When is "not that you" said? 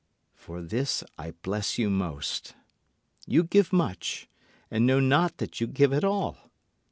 4.99-5.67